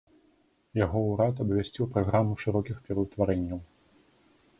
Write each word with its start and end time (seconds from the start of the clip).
Яго 0.85 1.01
ўрад 1.09 1.41
абвясціў 1.43 1.85
праграму 1.97 2.39
шырокіх 2.45 2.77
пераўтварэнняў. 2.87 3.59